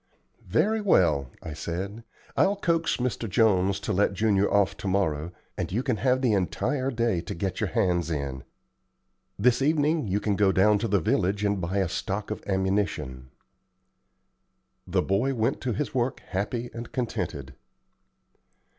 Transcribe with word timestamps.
"Very 0.47 0.81
well," 0.81 1.29
I 1.43 1.53
said, 1.53 2.03
"I'll 2.35 2.55
coax 2.55 2.97
Mr. 2.97 3.29
Jones 3.29 3.79
to 3.81 3.93
let 3.93 4.15
Junior 4.15 4.51
off 4.51 4.75
to 4.77 4.87
morrow, 4.87 5.31
and 5.59 5.71
you 5.71 5.83
can 5.83 5.97
have 5.97 6.21
the 6.23 6.33
entire 6.33 6.89
day 6.89 7.21
to 7.21 7.35
get 7.35 7.59
your 7.59 7.69
hands 7.69 8.09
in. 8.09 8.43
This 9.37 9.61
evening 9.61 10.07
you 10.07 10.19
can 10.19 10.35
go 10.35 10.51
down 10.51 10.79
to 10.79 10.87
the 10.87 10.99
village 10.99 11.45
and 11.45 11.61
buy 11.61 11.77
a 11.77 11.87
stock 11.87 12.31
of 12.31 12.41
ammunition." 12.47 13.29
The 14.87 15.03
boy 15.03 15.35
went 15.35 15.61
to 15.61 15.73
his 15.73 15.93
work 15.93 16.21
happy 16.29 16.71
and 16.73 16.91
contented. 16.91 17.53